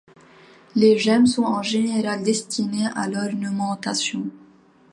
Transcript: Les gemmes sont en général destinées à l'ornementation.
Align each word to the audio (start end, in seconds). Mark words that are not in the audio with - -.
Les 0.73 0.97
gemmes 0.97 1.27
sont 1.27 1.43
en 1.43 1.61
général 1.61 2.23
destinées 2.23 2.87
à 2.95 3.07
l'ornementation. 3.07 4.23